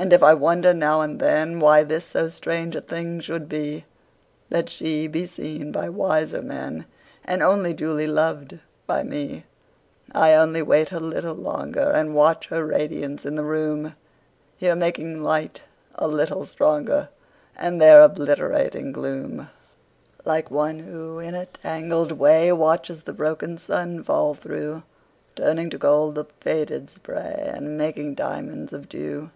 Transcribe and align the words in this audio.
And 0.00 0.12
if 0.12 0.22
I 0.22 0.32
wonder 0.32 0.72
now 0.72 1.00
and 1.00 1.18
thenWhy 1.20 1.88
this 1.88 2.04
so 2.04 2.28
strange 2.28 2.76
a 2.76 2.80
thing 2.80 3.18
should 3.18 3.48
be—That 3.48 4.70
she 4.70 5.08
be 5.08 5.26
seen 5.26 5.72
by 5.72 5.88
wiser 5.88 6.40
menAnd 6.40 6.84
only 7.40 7.74
duly 7.74 8.06
lov'd 8.06 8.60
by 8.86 9.02
me:I 9.02 10.34
only 10.34 10.62
wait 10.62 10.92
a 10.92 11.00
little 11.00 11.34
longer, 11.34 11.90
And 11.90 12.14
watch 12.14 12.46
her 12.46 12.64
radiance 12.64 13.26
in 13.26 13.34
the 13.34 13.42
room; 13.42 13.96
Here 14.56 14.76
making 14.76 15.24
light 15.24 15.62
a 15.96 16.06
little 16.06 16.46
stronger, 16.46 17.08
And 17.56 17.80
there 17.80 18.00
obliterating 18.00 18.92
gloom,(Like 18.92 20.48
one 20.48 20.78
who, 20.78 21.18
in 21.18 21.34
a 21.34 21.46
tangled 21.46 22.12
way, 22.12 22.52
Watches 22.52 23.02
the 23.02 23.12
broken 23.12 23.58
sun 23.58 24.04
fall 24.04 24.34
through, 24.34 24.84
Turning 25.34 25.70
to 25.70 25.76
gold 25.78 26.14
the 26.14 26.26
faded 26.40 26.88
spray, 26.88 27.42
And 27.52 27.76
making 27.76 28.14
diamonds 28.14 28.72
of 28.72 28.88
dew). 28.88 29.32